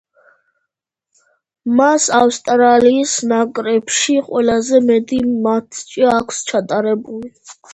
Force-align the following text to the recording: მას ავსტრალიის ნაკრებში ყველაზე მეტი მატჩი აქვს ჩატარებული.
მას 1.81 2.07
ავსტრალიის 2.21 3.13
ნაკრებში 3.33 4.17
ყველაზე 4.31 4.83
მეტი 4.89 5.21
მატჩი 5.45 6.09
აქვს 6.17 6.45
ჩატარებული. 6.53 7.33